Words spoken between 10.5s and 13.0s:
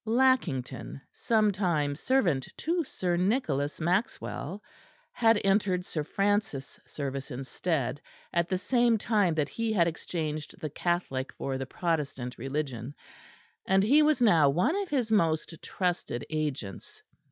the Catholic for the Protestant religion;